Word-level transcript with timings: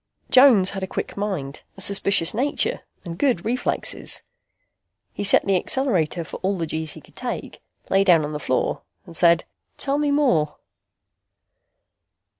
Jones 0.31 0.71
had 0.71 0.81
a 0.81 0.87
quick 0.87 1.15
mind, 1.15 1.61
a 1.77 1.81
suspicious 1.81 2.33
nature 2.33 2.79
and 3.05 3.19
good 3.19 3.45
reflexes. 3.45 4.23
He 5.13 5.23
set 5.23 5.45
the 5.45 5.55
accelerator 5.55 6.23
for 6.23 6.37
all 6.37 6.57
the 6.57 6.65
G's 6.65 6.93
he 6.93 7.01
could 7.01 7.15
take, 7.15 7.61
lay 7.87 8.03
down 8.03 8.25
on 8.25 8.33
the 8.33 8.39
floor 8.39 8.81
and 9.05 9.15
said, 9.15 9.43
"Tell 9.77 9.99
me 9.99 10.09
more." 10.09 10.55